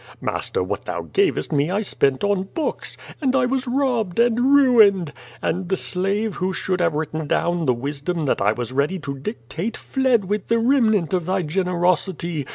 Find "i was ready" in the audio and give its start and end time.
8.41-8.97